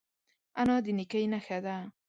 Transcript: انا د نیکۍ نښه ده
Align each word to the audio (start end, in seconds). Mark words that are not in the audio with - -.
انا 0.59 0.75
د 0.85 0.87
نیکۍ 0.97 1.25
نښه 1.33 1.57
ده 1.65 1.75